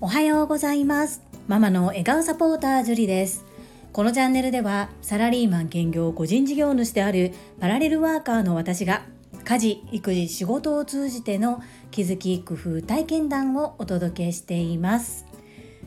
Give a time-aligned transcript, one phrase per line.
[0.00, 1.22] おはようございます。
[1.48, 3.44] ママの笑顔サポータージュリです。
[3.92, 9.02] このチャンネルではサラリーマン兼業個人事業主であるパラレルワーカーの私が
[9.44, 11.60] 家事育児仕事を通じての
[11.90, 15.26] 気づき工夫体験談をお届けしています。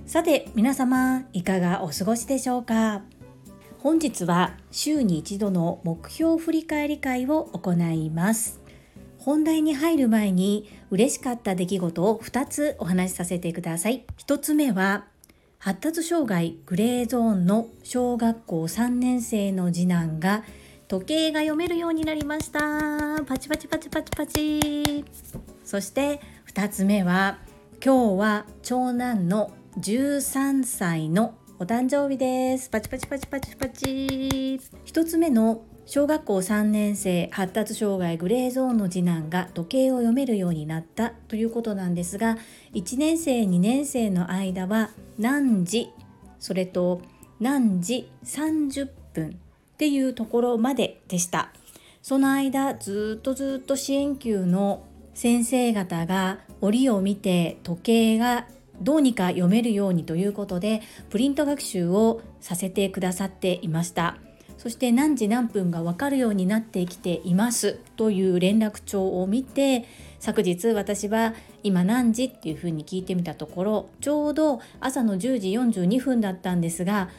[0.06, 3.04] さて皆様いかがお過ごしでしょうか？
[3.80, 8.60] 本日は週に一度の目標振り返り会を行います。
[9.28, 14.06] 本題に入る前に嬉しかった出来事を2つお話しさせてください。
[14.20, 15.04] 1つ目は
[15.58, 20.46] 発達障害グレーゾーンの小学校3年生の次男が
[20.88, 23.22] 時計が読めるようになりました。
[23.26, 25.04] パチパチパチパチパチ。
[25.66, 26.22] そして
[26.54, 27.40] 2つ目は
[27.84, 32.70] 今日は長男の13歳のお誕生日です。
[32.70, 34.62] パチパチパチパチパチ。
[34.86, 42.38] 一つ目の小学校3年生発達障害グレーゾーンの次男が時計を読めるようになったということなんですが
[42.74, 45.90] 1年生2年生の間は何時
[46.40, 47.02] それと
[47.40, 51.54] 何時30分っていうところまででした。
[52.02, 58.48] その間ずっとずっと支援級の先生方が折を見て時計が
[58.82, 64.18] どうにか読めるようにということでプリント学習をさせてくださっていました。
[64.58, 69.86] そして何時何分が分かるようになってきていますという連絡帳を見て
[70.20, 77.10] 昨日私は今何時っていうふうに聞いてみたところちょうど朝の10時42分だったんですが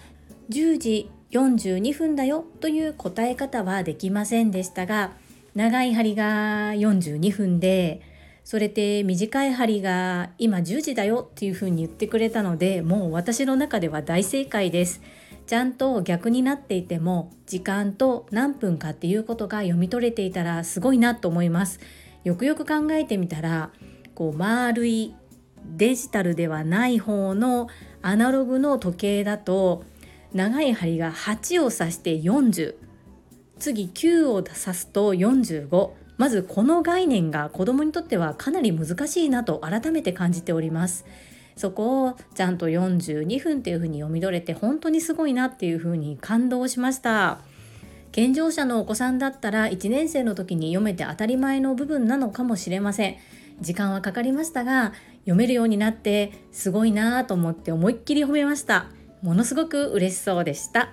[0.51, 5.13] 10時42分だよという答え方はできませんでしたが
[5.55, 8.01] 長い針が42分で
[8.45, 15.03] それで短い針が今10時だよっていうふうに言ってくれたのでもう私の中では大正解です。
[15.49, 21.81] ちゃんと逆になっていても時間と何分かっていうことが読み取れていたらすごいなと思います。
[22.23, 23.71] よくよく考えてみたら
[24.15, 25.15] こう丸い
[25.65, 27.69] デジタルではない方の
[28.03, 29.85] アナログの時計だと
[30.35, 32.75] 長い針が8を指して40
[33.59, 41.07] 次9を指すと45まずこの概念が子供にとってはかなり難しいなと改めて感じております。
[41.59, 47.41] そこをちゃんと42分っていうふうに読み取れて本当にすごいなっていうふうに感動しました。
[48.13, 53.17] 健常者のお子さんだったら1年生の時に読めて当たり前の部分なのかもしれません。
[53.61, 54.93] 時間はかかりましたが
[55.23, 58.87] 読めるようになってすごいなと思って思いっきり褒めました。
[59.21, 60.91] ものすごく嬉しそうでした。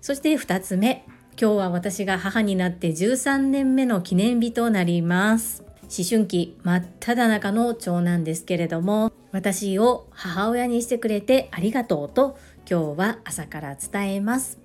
[0.00, 1.04] そして2つ目。
[1.40, 5.67] 今日は私が母になって13年目の記念日となります。
[5.90, 12.38] 思春期真っ只中の長男ですけれども私を母親にしてくれてありがとうと
[12.70, 14.58] 今日は朝から伝えます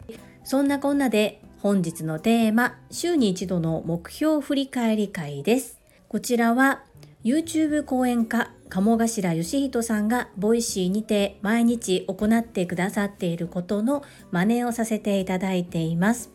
[0.44, 5.80] そんなこんなで本日のテーマ週に一度の目標振り返り会です
[6.10, 6.84] こちらは
[7.24, 16.32] YouTube 講演家鴨頭嘉人さんが Voicy にて毎日行ってくださっていることの真似をさせていただいています。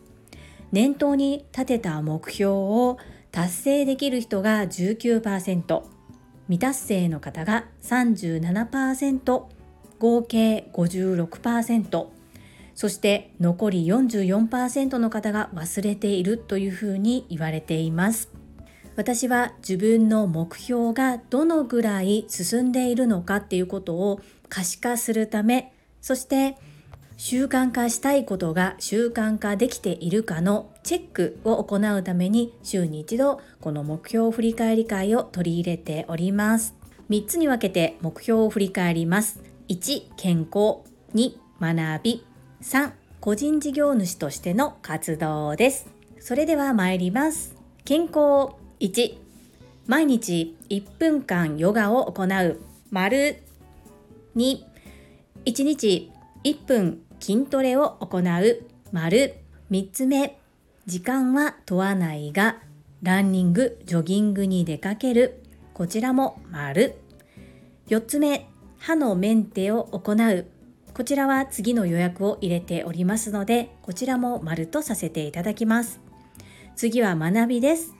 [0.71, 2.99] 年頭に立てた目標を
[3.39, 5.83] 達成できる人が19%、
[6.49, 9.45] 未達成の方が37%、
[10.01, 12.07] 合計56%、
[12.75, 18.29] そして残り44%の方が忘れているというふうに言われています。
[18.97, 26.57] 私は自分の目標がどのぐらい進んでいるのかっていうことを可視化するためそして
[27.17, 36.75] 習慣化したいことが習慣化できているかのチェックを行うために週に一度この目標振り返り会を取り入れております。
[37.11, 39.39] 3つに分けて目標を振り返ります。
[39.69, 40.79] 1健康。
[41.15, 42.27] 2学び。
[42.63, 45.91] 3個人事業主としての活動です。
[46.21, 47.55] それでは参ります。
[47.85, 48.57] 健康。
[48.81, 49.19] 1
[49.87, 52.63] 毎日1分間ヨガを行う。
[52.91, 53.43] 丸。
[54.37, 54.63] 2
[55.45, 56.11] 1日
[56.45, 58.63] 1分筋トレを行う。
[58.91, 59.35] 丸。
[59.71, 60.38] 3つ目
[60.89, 62.57] 時間は問わないが
[63.03, 65.43] ランニングジョギングに出かける。
[65.75, 66.95] こちらも丸。
[67.89, 68.49] 4つ目
[68.79, 70.47] 歯のメンテを行う。
[70.95, 76.01] こちらは次の予約を入れておりますのでこちらも丸とさせていただきます。
[76.75, 77.93] 次は学びです。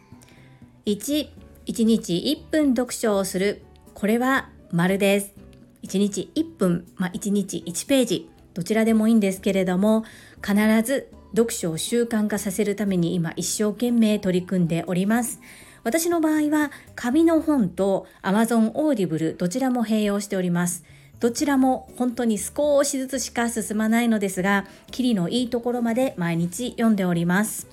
[0.87, 1.29] 1、
[1.67, 3.65] 1日1分読書をする。
[3.93, 5.35] これは丸です。
[5.83, 10.05] 1日1分、まあ、1日1ページ、どちらでもいいんですけれども、
[10.43, 15.41] 必ず読書を習慣化させるために今一生懸命取り組んでおります。
[15.85, 20.85] 私の場合は紙の本と Amazon Audible どちらも併用しております。
[21.21, 27.67] どちらも本当に少しずつしか進まないのですが、キリのいいところまで毎日読んでおります。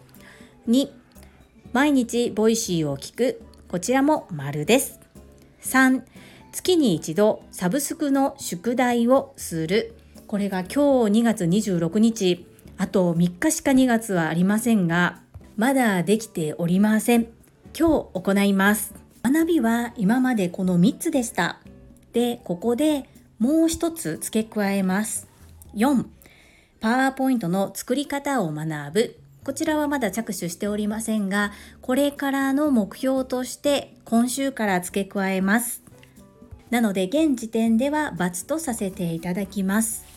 [0.67, 0.89] 2
[1.73, 3.41] 毎日 Voicy を聞く。
[3.67, 4.99] こちらも丸です。
[5.61, 6.01] 3
[6.51, 9.93] 月に一度サブスクの宿題をする
[10.25, 15.21] これが今日2月26日あと3日しか2月はありませんが
[15.55, 17.27] まだできておりません。
[17.77, 18.93] 今日行います。
[19.23, 21.59] 学びは今までこの3つでした。
[22.11, 25.27] でここでもう一つ付け加えます。
[25.75, 26.05] 4
[26.81, 29.19] パワーポイントの作り方を学ぶ。
[29.45, 31.51] こちらはまだ着手しておりませんが
[31.81, 35.83] これからの目標として今週から付け加えます。
[36.71, 40.14] なので現時点では×とさせていただきます。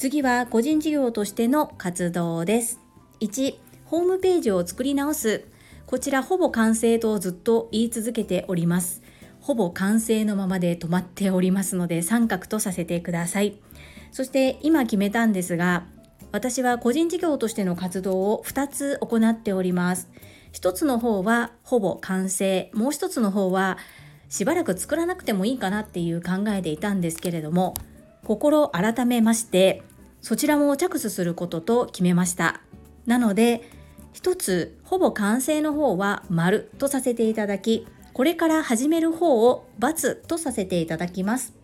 [0.00, 2.80] 次は個人事業としての活動です。
[3.20, 5.44] 1ホームページを作り直す。
[5.84, 9.02] こちらほぼ完成とずっと言い続けております。
[9.42, 13.58] ほぼ完成のままで止まっておりますので三角とさせてください。
[14.10, 15.84] そして今決めたんですが
[16.32, 20.08] 私は個人事業としての活動を2つ行っております。
[20.54, 22.70] 1つの方はほぼ完成。
[22.72, 23.76] もう1つの方は
[24.30, 27.74] しばらく作らなくてもいいかなっていう考えでいたんですけれども
[28.24, 29.82] 心改めまして
[30.22, 32.60] そちらも着手することと決めました。
[33.06, 33.68] なので
[34.12, 41.54] 一つほぼ完成の方は丸とさせていただきこれから始める方を×とさせていただきます。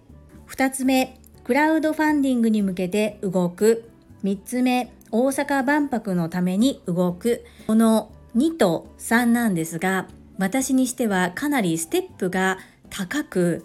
[0.48, 3.90] 2つ目クラウドファンディングに向けて動く。
[4.24, 7.44] 3つ目大阪万博のために動く。
[7.66, 10.08] この2と3なんですが
[10.38, 12.58] 私にしてはかなりステップが
[12.90, 13.64] 高く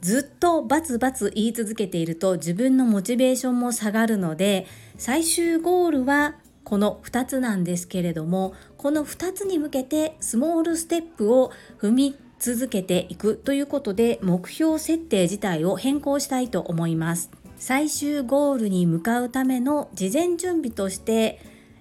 [0.00, 4.66] ずっとバツバツ言い続けていると自分のモチベーションも下がるので
[4.96, 17.30] 最終ゴールはこの2つなんですけれどもこの2つに向けてスモールステップを踏み続けていくということで目標設定自体を変更したいと思います。
[17.58, 21.38] 最終ゴールに向かうための事前準備として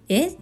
[0.10, 0.34] え？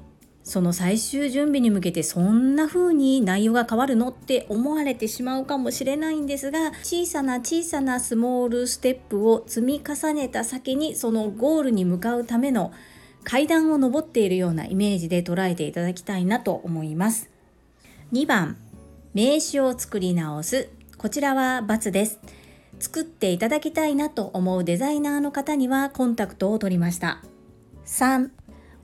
[0.48, 12.72] その最終準備に向けてそんな風に内容が変わるのって思われてしまうかもしれないんですが小さな小さなスモールステップを積み重ねた先にそのゴールに向かうための
[13.26, 17.30] 階段を上っているようなイメージで捉えていただきたいなと思います。
[18.14, 18.56] 2番
[19.14, 20.70] 名刺を作り直す。
[20.98, 22.22] こちらは×です。
[22.80, 27.22] 作っていただきたいなと思うデザイナーの方にはコンタクトを取りました。
[27.86, 28.30] 3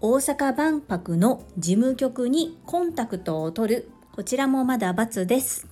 [0.06, 3.90] 大阪万博の事務局にコンタクトを取る。
[4.12, 5.66] こちらもまだ×です。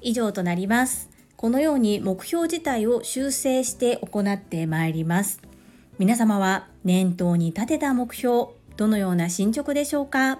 [0.00, 1.10] 以上となります。
[1.36, 5.42] このように目標自体を修正して行ってまいります。
[5.98, 10.38] 皆様は念頭に立てた目標どのような進捗でしょうか？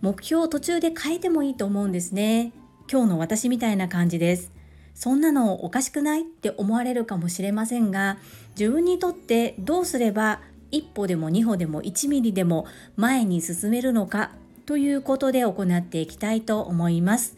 [0.00, 2.52] 目標を途中で変えてもいいと思うんですね。
[2.88, 4.52] 今日の私みたいな感じです。
[4.94, 8.18] そんなのおかしくないって思われるかもしれませんが
[8.56, 10.40] 自分にとってどうすれば
[10.70, 14.32] 一歩でも二歩でも1ミリでも前に進めるのか
[14.66, 17.36] ということで行っていきたいと思います。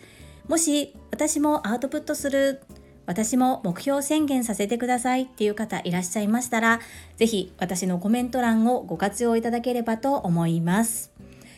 [0.49, 2.61] もし私もアウトプットする
[3.07, 6.81] 私も目標宣言させてくださいっていう方いらっしゃいましたら、
[7.17, 11.13] ぜひ私のコメント欄をご活用いただければと思います。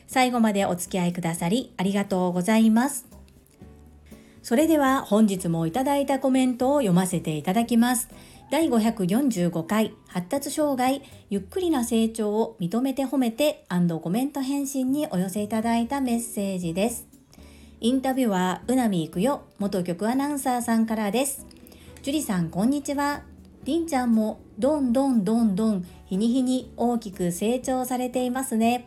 [0.06, 3.06] 最後までお付き合いくださりありがとうございます。
[4.43, 8.09] それでは本日もいただいたコメントを読ませていただきます。
[8.50, 13.64] 第545回発達障害ゆっくりな成長を認めて褒めて
[14.02, 17.06] コメント返信にお寄せいただいたメッセージです。
[17.81, 21.46] インタビュアーうなみいくよ元局アナウンサーさんからです。
[22.03, 23.22] 樹里さんこんにちは。
[23.65, 28.86] りんちゃんもどんどんどんどん日に日に大きく成長されていますね。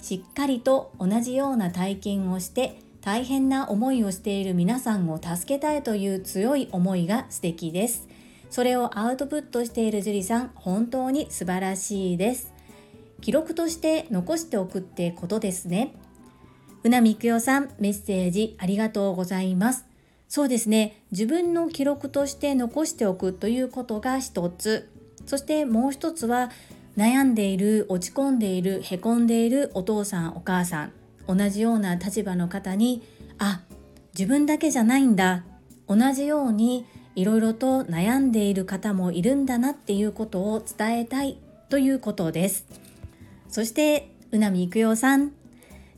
[0.00, 8.09] しっかりと同じような体験をして大変な思いをしている皆さんを助けたいという強い思いが素敵です。
[8.50, 12.52] それをアウトプットしている樹里さん本当に素晴らしいです。
[13.20, 15.94] 記録として残しておくってことですね。
[16.82, 19.84] うなみくよさんメッセージありがとうございます。
[20.28, 21.02] そうですね。
[21.12, 24.90] 自分の記録として残しておくということが一つ。
[25.26, 26.50] そしてもう一つは
[26.96, 30.92] 悩んでいる落ち込んでいるへこんでいるお父さんお母さん。
[31.28, 33.02] 同じような立場の方に
[33.38, 33.60] あ
[34.18, 35.44] 自分だけじゃないんだ。
[35.86, 36.86] 同じように
[37.20, 41.36] いろいろと悩んでいる方もいるんだなっていうことを伝えたい
[41.68, 42.64] ということです。
[43.50, 45.32] そしてうなみいくよさん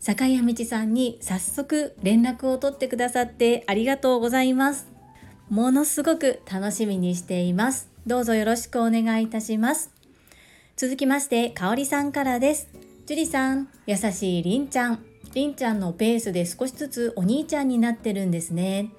[0.01, 4.89] 坂谷道さんに早速連絡を取ってくださってありがとうございます。
[5.49, 7.89] ものすごく楽しみにしています。
[8.05, 9.93] どうぞよろしくお願いいたします。
[10.77, 12.69] 続きましてかおりさんからです。
[13.07, 15.05] 樹里さん優しいりんちゃん。
[15.35, 18.91] りんちゃんのペースで少しずつお兄ちゃんになってるんですね。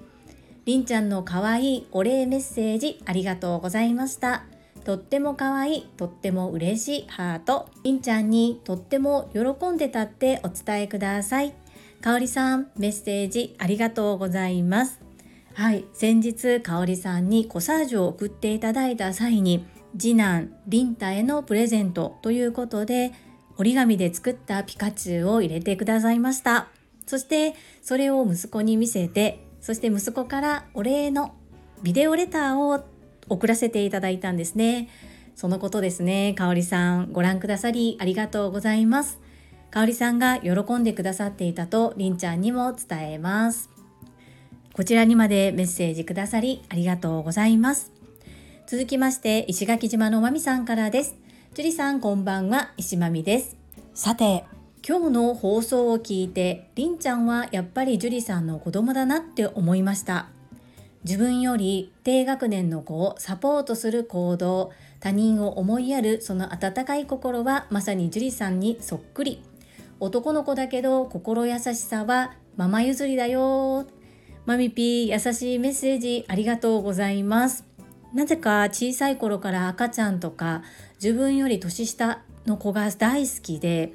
[0.64, 4.44] りんちゃんの可愛いお礼メッセージありがとうございました。
[4.84, 7.68] とっても可愛い、とっても嬉しいハート。
[7.82, 11.54] りんちゃんにとっても喜んでたってお伝えください。
[12.00, 15.04] かおりさん、メッセージありがとうございます。
[15.54, 19.64] はい先日香里さんにコサージュを送っていただいた際に
[19.96, 23.12] 次男リンタへのプレゼントということで
[23.56, 26.66] 折り紙で作ったピカチュウを入れてくださいました
[27.06, 31.34] そしてそれを息子に見せてそして息子からお礼の
[31.82, 32.84] ビデオレターを
[33.30, 34.90] 送らせていただいたんですね。
[35.34, 36.34] そのことですね。
[36.36, 39.18] 香里さんご覧くださりありがとうございます。
[39.70, 43.70] 香里さんが喜んでくださっていたとりんちゃんにも伝えます。
[44.74, 47.90] こちらにまでメッセージくださりありがとうございます。
[48.66, 51.16] 続きまして石垣島のまみさんからです。
[51.54, 52.72] 樹里さんこんばんは。
[52.76, 53.56] 石まみです。
[53.94, 54.44] さて
[54.86, 60.28] 今日の放送を聞いてりんちゃんはやっぱり樹里さんの子供だなって思いました。
[61.04, 69.42] 自分より低学年の子をサポートする行動他人を思いやるその温かい心はまさに樹里さんにそっくり。
[70.00, 73.86] 男の子だけど心優しさはママ譲りだよ。
[74.44, 77.64] マミピー優しいメッセージありがとうございます。
[78.12, 80.62] なぜか小さい頃から赤ちゃんとか
[81.02, 83.94] 自分より年下の子が大好きで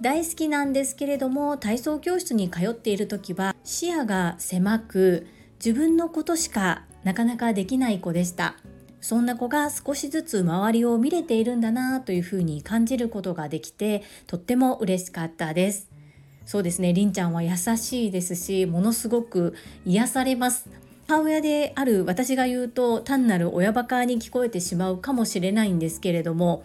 [0.00, 5.26] 大好きなんですけれども体操教室に通っている時は視野が狭く
[5.62, 8.56] 自分のことしかなかなかできない子でした。
[9.02, 15.90] そんな子が少しずつ周りを見れているんだなというふうに感じることができてとっても嬉しかったです。
[16.46, 19.54] そうですねりんちゃんは優しいですしものすごく
[19.84, 20.70] 癒されます。
[21.08, 26.62] 母親である私が言うと単なる親バカに聞こえてしまうかもしれないんですけれども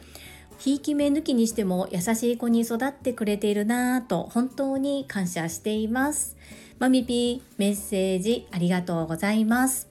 [0.58, 6.38] ひいき目抜きにしても優しい子に育ってくれているなぁと本当に感謝しています
[6.80, 9.88] マミピーメッセージありがとうございます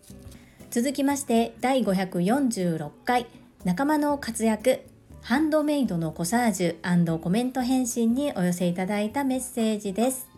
[0.71, 3.27] 続きまして第546回
[3.65, 4.81] 仲間の活躍
[5.25, 10.29] ハンドメイドのコサージュコメント返信にお寄せいただいたメッセージです。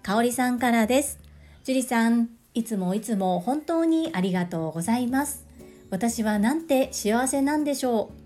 [0.00, 1.18] かおりさんからです。
[1.64, 5.44] 樹里さん、いつもいつも本当にありがとうございます。
[5.90, 8.21] 私はなんて幸せなんでしょう。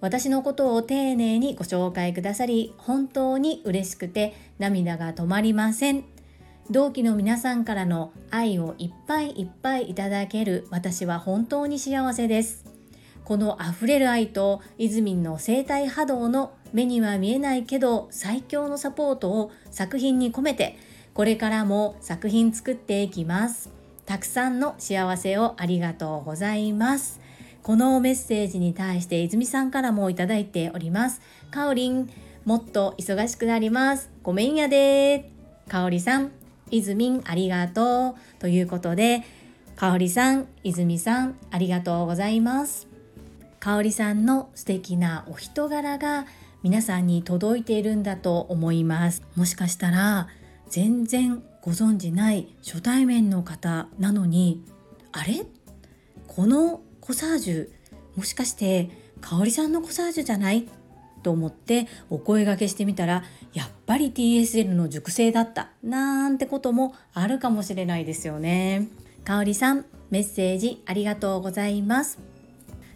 [0.00, 6.04] 私のことを丁寧にご紹介くださり、本当に嬉しくて涙が止まりません。
[6.70, 12.64] 同期の皆さんからの愛をいっぱいいっぱいいただける私は本当に幸せです。
[13.24, 20.78] この溢れる愛とイズミンの生体波動の目には見えないけど最強のサポートを作品に込めて
[21.12, 23.70] これからも作品作っていきます
[24.06, 27.20] たくさんの幸せをありがとうございます
[27.68, 31.20] このメッセージに対して泉さんからもいただいております。
[31.50, 32.08] かおりん
[32.46, 34.10] もっと忙しくなります。
[34.22, 35.30] ごめんやで。
[35.68, 36.30] かおりさん
[36.70, 38.40] いずみんありがとう。
[38.40, 39.22] ということで
[39.76, 42.88] かおりさん泉さんありがとうございます。
[43.60, 46.24] 香里さんの素敵なお人柄が
[46.62, 49.22] 皆さんに届いているんだと思います。
[49.36, 50.28] もしかしたら
[50.70, 54.64] 全然ご存じない初対面の方なのに
[55.12, 55.44] あれ？
[56.26, 57.68] このコサージュ
[58.16, 58.90] もしかして
[59.22, 60.68] 香里さんのコサージュじゃない？
[61.22, 63.24] と思ってお声がけしてみたら
[63.54, 65.70] やっぱり TSL の熟成だった。
[65.82, 68.88] なんてこともあるかもしれないですよね。
[69.24, 72.18] 香里さんメッセージありがとうございます。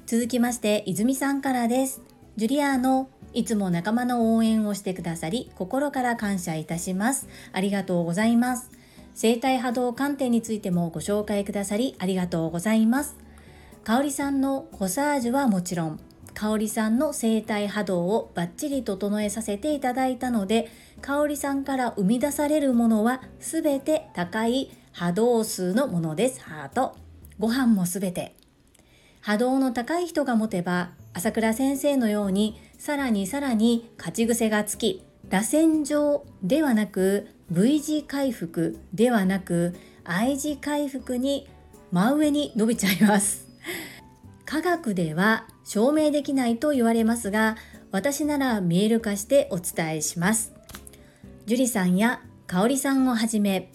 [0.04, 2.02] 続きまして泉さんからです。
[2.36, 7.30] ジュリアーノいつも仲間の応援をしてくださり心から感謝いたします。
[7.54, 8.70] ありがとうございます。
[9.14, 13.16] 生体波動観点についてもご紹介くださりありがとうございます。
[13.84, 16.00] 香里さんのコサージュはもちろん
[16.34, 20.70] 香里さんの生体波動をバッチリ整えさせていただいたので
[21.00, 26.40] 香里さんから生み出されるものは全て高い波動数のものです。
[26.42, 26.96] ハート。
[27.40, 28.36] ご飯も全て。
[29.20, 39.74] 波動の高い人が持てば朝倉先生のようにさらにさらに勝ち癖がつき螺旋状ではなく V 字回復ではなく
[40.04, 41.48] I 字回復に
[41.90, 43.51] 真上に伸びちゃいます。
[44.44, 47.56] 科学では証明できないと言われますが
[47.90, 50.52] 私なら見える化してお伝えします
[51.46, 53.72] 樹里さんや香里さんをはじめ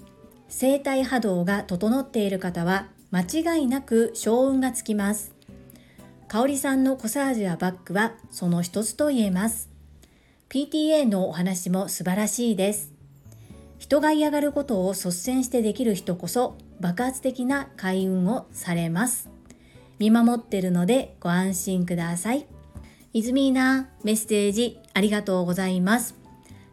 [0.49, 5.37] 生体波動が整っている方は間違いなく勝運がつきます
[6.29, 9.69] 香里さんのコサージュやバッグはその一つと言えます。
[10.49, 12.91] PTA のお話も素晴らしいです。
[13.77, 19.29] 人が嫌がることを率先してできる人こそ爆発的な開運をされます。
[19.99, 22.45] 見守ってるのでご安心ください。
[23.13, 26.15] イズミーナメッセージありがとうございます。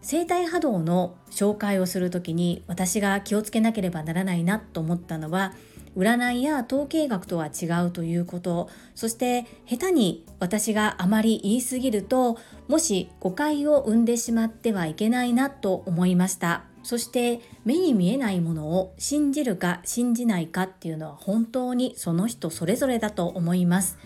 [0.02, 5.54] 生体波動の紹介をするときに私が気をつけなければならないなと思ったのは
[5.96, 23.98] 占いや統計学とは違うということそして下手に私があまり言い過ぎるともし誤解を生んでしまってはいけないなと思いましたそして目に見えないものを信じるか信じないかっていうのは本当にその人それぞれだと思います。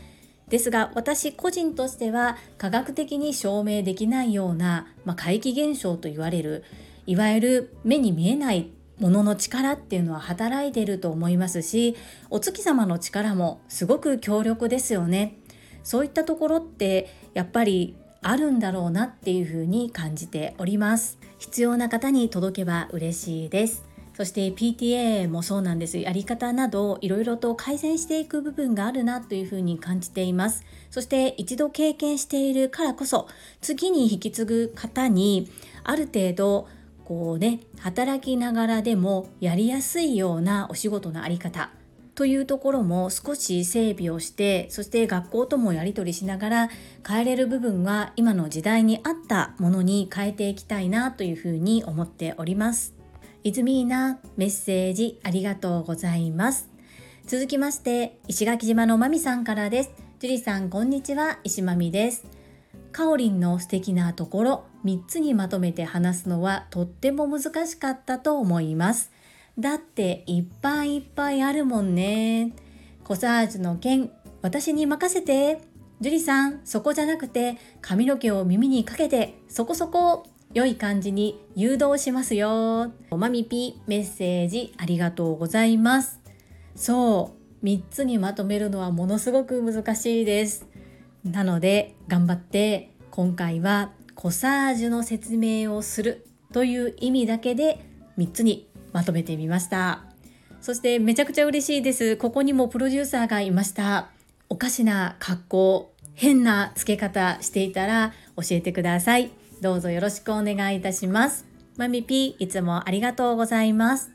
[0.48, 6.64] ですが私個人としては科学的に証明できないような、まあ、怪奇現象と言われる
[7.06, 11.96] いわゆる目に見えないものの力っていうのは働いてると思いますし
[12.30, 15.38] お月様の力もすごく強力ですよね。
[15.82, 21.18] そういったところってやっぱりあるんだろうなっていうふうに感じております。
[21.38, 23.88] 必要な方に届けば嬉しいです。
[24.18, 25.98] そして PTA もそうなんです。
[25.98, 30.64] やり方などいろいろと改善していく部分があるなというふうに感じています。
[30.90, 33.28] そして一度経験しているからこそ
[33.60, 35.48] 次に引き継ぐ方に
[35.84, 36.66] ある程度
[37.08, 41.70] こうね働きながらでもやりやすいようなお仕事のあり方
[42.14, 46.68] というところも少し整備をしてそして学校ともやり取りしながら
[47.08, 52.94] 変えれる部分は今の時代に合ったものに変えていきたいなというふうに思っております。
[53.42, 56.68] いずみーなメッセージありがとうございます。
[57.24, 59.92] 続きまして石垣島のまみさんからです。
[60.18, 62.26] 樹里さんこんにちは石まみです。
[62.92, 69.12] かおりんの素敵なところ3つにまとめて話すのはとっても難しかったと思います。
[69.58, 72.52] だっていっぱいいっぱいあるもんね。
[73.04, 75.60] コサージュの件、私に任せて。
[76.00, 82.92] 樹里さん、そこじゃなくて髪の毛を耳にかけてそこそこ良い感じに誘導しますよ。
[83.10, 86.18] おまみぴメッセージありがとうございます。
[86.76, 90.66] そう、3つにまとめるのはものすごく難しいです。
[91.24, 97.78] なので頑張って今回はコサージュの説明をするという意味だけで
[98.18, 100.06] 3つにまとめてみました。
[100.60, 102.16] そしてめちゃくちゃ嬉しいです。
[102.16, 104.08] ここにもプロデューサーがいました。
[104.48, 109.30] おかしな格好変な付け方していたら教えてください。
[109.60, 111.46] どうぞよろしくお願いいたします。
[111.76, 114.10] まみぴいつもありがとうございます。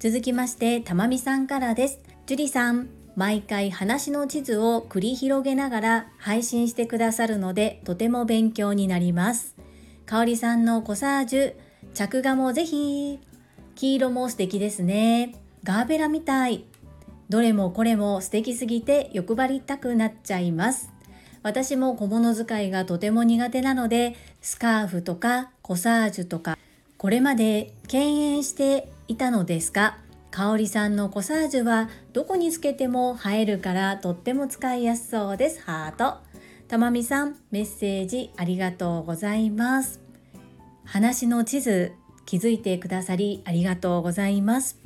[0.00, 1.98] 続きましてたまみさんからです。
[2.26, 3.03] 樹里さん。
[3.16, 9.54] 毎回話の地図を繰り広げながら配信してくださるのでとても勉強になります
[10.06, 11.54] かおりさんのコサージュ
[11.94, 13.20] 着画もぜひ
[13.74, 15.34] 黄色も素敵ですね。
[15.64, 16.64] ガーベラみたい。
[17.28, 20.92] どれもこれも素敵すぎて欲張りたくなっちゃいます。
[21.42, 26.56] 私も小物使いがとても苦手なので、スカーフとかコサージュとか、
[26.96, 29.98] これまで敬遠していたのですが、
[30.34, 35.62] かおりさんのコサージュはどこにつけても映えるからとっても使いやすそうです。
[35.62, 36.18] ハート。
[36.66, 40.00] たまみさん、メッセージありがとうございます。
[40.84, 41.92] 話の地図
[42.26, 44.80] 気づいてくださりありがとうございます。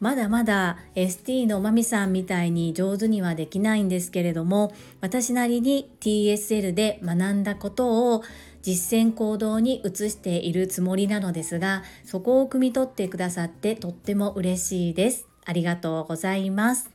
[0.00, 8.22] まだまだ ST のまみさんみたいに上手にはできないんですけれども私なりに TSL で学んだことを
[8.64, 15.28] 実践行動に移しているつもりなのですがそこを汲み取ってくださってとっても嬉しいです。
[15.44, 16.90] ありがとうございます。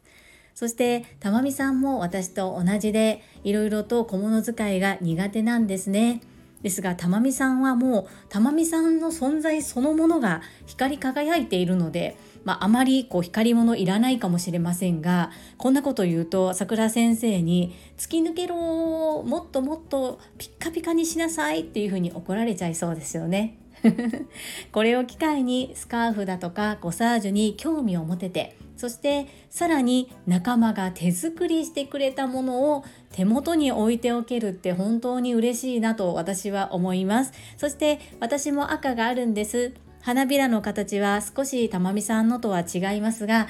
[0.56, 6.22] そしてたまみさんも私と同じでいろいろと小物使いが苦手なんですね。
[6.64, 23.58] ですが玉美さんはもう玉美さんの存在そのものが光り輝いているので、まあ、あまりこう光り物いらないかもしれませんがこんなこと言うと桜先生に「突き抜けろもっともっとピッカピカにしなさい」っていうふうに怒られちゃいそうですよね。
[24.72, 43.48] これを機会にスカーフだとかコサージュに興味を持ててそしてさらに仲間が手作りしてくれたものを手元に置いておけるって本当に嬉しいなと私は思いますそして私も赤があるんです花びらの形は少し玉美さんのとは違いますが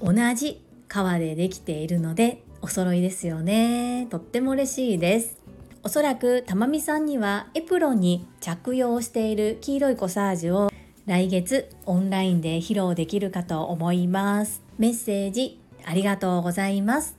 [0.00, 5.38] 同じ革でできているのでお揃いですよねとっても嬉しいです
[5.82, 10.70] おそらく玉美さんにはエプロンに着用している黄色いコサージュを
[11.06, 14.62] 来月オンラインで披露できるかと思います。
[14.78, 17.18] メッセージありがとうございます。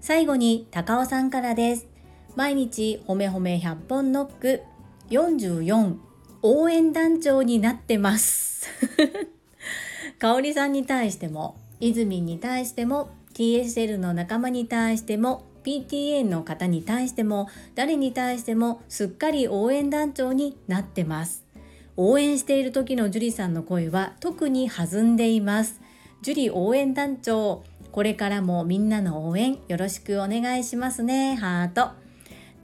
[0.00, 1.86] 最後に高尾さんからです。
[2.34, 4.62] 毎日ほめほめ100本ノック
[5.10, 5.96] 44
[6.48, 8.68] 応援団長になってます。
[10.18, 21.46] かおりさんに対しても、泉に対しても、TSL の仲間に対しても、PTA の方に対しても、誰に対してもすっかり応援団長になってます。
[21.96, 25.80] 応援している時の樹里さんの声は特に弾んでいます
[26.22, 32.05] 樹里応援団長これからもみんなの応援よろしくお願いしますねハート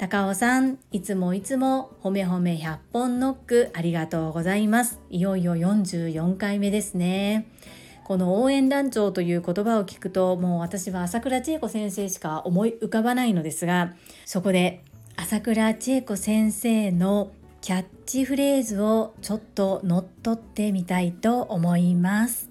[0.02, 4.98] 高尾さんいつもいつもほめほめ100本ノックありがとうございます。
[5.10, 7.46] いよいよ44回目ですね。
[8.02, 13.94] この応援団長という言葉を聞くともう私は朝倉千恵子先生しか思い浮かばないのですが
[14.26, 14.82] そこで
[15.14, 22.50] 朝倉千恵子先生のキャッチフレーズをちょっと乗っ取ってみたいと思います。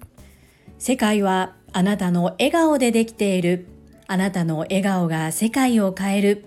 [0.78, 3.66] 世界はあなたの笑顔でできている。
[4.06, 6.46] あなたの笑顔が世界を変える。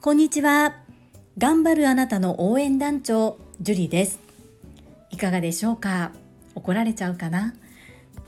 [0.00, 0.76] こんにちは。
[1.38, 4.20] 頑張るあなたの応援団長ジュリです。
[5.10, 6.12] いかがでしょうか？
[6.54, 7.56] 怒られちゃうかな？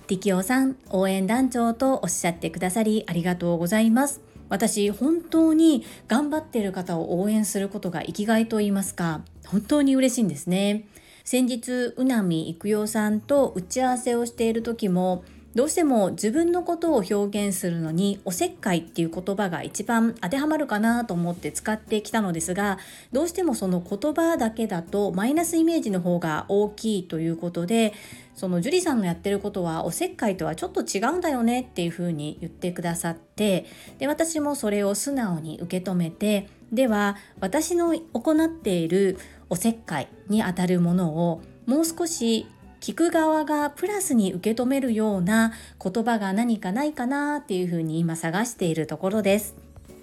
[0.08, 4.20] ティキオさん応援団長とおっしゃってくださりありがとうございます。
[4.48, 10.88] 私本当に頑張っている方を応援することが生きがいと言いますか本当に嬉しいんですね。
[11.22, 15.22] 先日うなみいくよさんと打ち合わせをしている時も
[15.54, 17.14] どうしても自分のことを表
[17.48, 22.78] 現するのにおせっかいっていう言葉が一番当てはまるかなと思って使ってきたのですが
[23.12, 27.94] どうしてもその言葉だけだとマイナスイメージの方が大きいということで
[28.36, 33.66] その樹里さんのやってることはおせっかいとはちょっと違うんだよねっていうふうに言ってくださって
[33.98, 42.46] で私もそれを素直に受け止めてでは私の行っているおせっかいにあたるものをもう少し
[42.80, 49.54] 聞く側がプラスに受け止めるような言葉が何かないかなっていうふうに今探しているところです。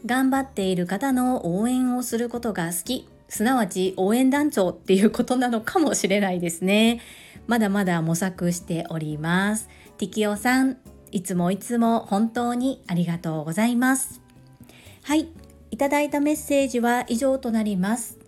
[0.05, 7.01] 頑張っている方の応援をすることが好き、すなわち応援団長っていうことなのかもしれないですね。
[7.47, 9.69] まだまだ模索しております。
[9.97, 10.77] ティキオさん、
[11.11, 14.21] いつもいつも本当にありがとうございます。
[15.01, 15.29] はい、
[15.71, 18.19] いただいたメッセージは以上となります。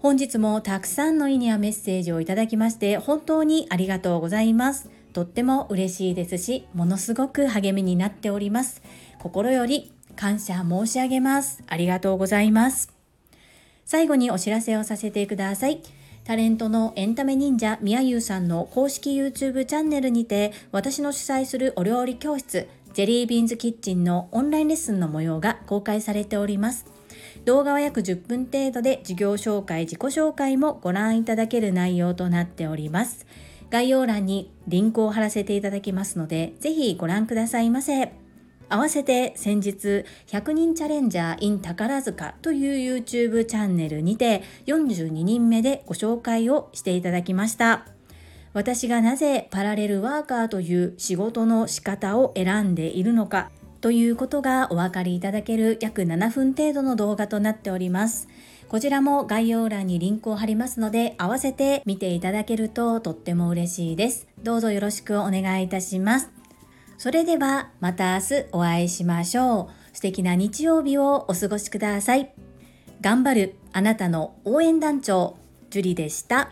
[0.00, 4.90] 本日もたくさんのいいねやメッセージをいただきまして本当にありがとうございます。
[5.12, 8.82] とっても嬉しいですし、ものすごく励みになっております。
[9.18, 11.62] 心より感謝申し上げます。
[11.66, 12.92] ありがとうございます。
[13.86, 15.80] 最後にお知らせをさせてください。
[16.24, 26.95] タレントのエンタメ忍者みやゆうさんの公式 YouTube チャンネルにて私の主催するお料理教室ジェリービーンズキッチンのオンラインレッスンの模様が公開されております。
[27.46, 33.24] 動画は約10分程度で授業紹介、自己紹介もご覧いただける内容となっております。
[33.70, 38.12] 概要欄にリンクを貼らせていただきますので、ぜひご覧くださいませ。
[38.68, 47.86] 合わせて先日100人チャレンジャー in 宝塚という YouTube チャンネルにて42人目でご紹介をしていただきました。
[48.54, 58.28] 私がなぜパラレルワーカーという仕事の仕方を選んでいるのかということがお分かりいただける約7分程度の動画となっております。
[58.68, 64.26] こちらも概要欄にリンクを貼りますので、合わせて見ていただけるととっても嬉しいです。
[64.42, 66.30] どうぞよろしくお願いいたします。
[66.98, 69.96] それではまた明日お会いしましょう。
[69.96, 72.32] 素敵な日曜日をお過ごしください。
[73.00, 75.36] 頑張るあなたの応援団長、
[75.70, 76.50] ジュリでした。